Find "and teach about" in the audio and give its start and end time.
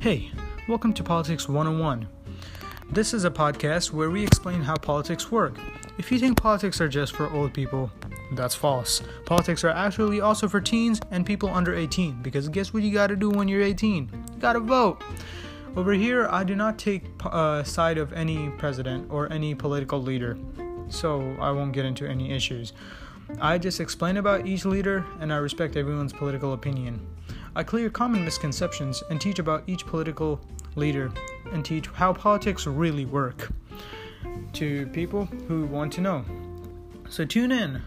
29.10-29.64